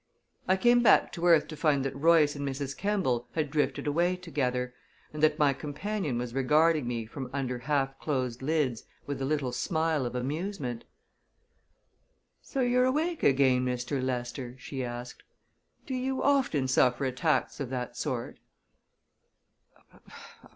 [0.47, 2.75] I came back to earth to find that Royce and Mrs.
[2.75, 4.73] Kemball had drifted away together,
[5.13, 9.51] and that my companion was regarding me from under half closed lids with a little
[9.51, 10.85] smile of amusement.
[12.41, 14.01] "So you're awake again, Mr.
[14.01, 15.21] Lester?" she asked.
[15.85, 18.39] "Do you often suffer attacks of that sort?"